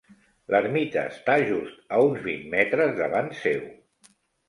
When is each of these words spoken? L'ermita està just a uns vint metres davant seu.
L'ermita 0.55 1.03
està 1.09 1.35
just 1.51 1.85
a 1.85 2.01
uns 2.09 2.25
vint 2.31 2.51
metres 2.57 3.01
davant 3.05 3.33
seu. 3.47 3.65